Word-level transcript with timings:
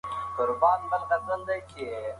پرېمانه 0.35 0.83
اوبه 0.83 0.97
څښل 0.99 1.03
انسان 1.03 1.21
له 1.21 1.25
ګونډه 1.27 1.55
کېدو 1.69 1.95
ساتي. 1.95 2.09